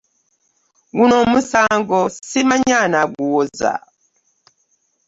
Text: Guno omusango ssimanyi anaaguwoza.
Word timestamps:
Guno 0.95 1.13
omusango 1.23 1.99
ssimanyi 2.13 2.73
anaaguwoza. 2.83 3.73